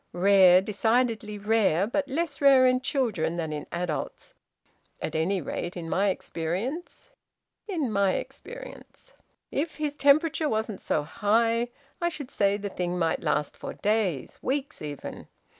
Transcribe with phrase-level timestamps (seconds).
[0.13, 4.33] Rare, decidedly rare, but less rare in children than in adults
[4.99, 7.11] at any rate in my experience
[7.67, 9.13] in my experience.
[9.51, 11.67] If his temperature wasn't so high,
[12.01, 15.27] I should say the thing might last for days weeks even.